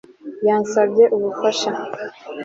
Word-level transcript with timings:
yansabye 0.47 1.03
ubufasha 1.15 1.69